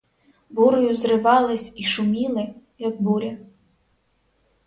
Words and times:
Бурею 0.49 0.95
зривались 0.95 1.79
і 1.79 1.83
шуміли, 1.85 2.53
як 2.77 3.01
буря. 3.01 3.37